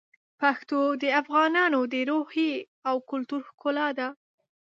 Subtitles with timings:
[0.39, 2.53] پښتو د افغانانو د روحیې
[2.89, 4.07] او کلتور ښکلا ده.